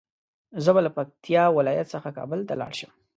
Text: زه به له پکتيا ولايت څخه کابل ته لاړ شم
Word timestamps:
زه 0.63 0.69
به 0.75 0.81
له 0.85 0.91
پکتيا 0.97 1.43
ولايت 1.57 1.87
څخه 1.95 2.09
کابل 2.17 2.39
ته 2.47 2.53
لاړ 2.61 2.71
شم 2.79 2.91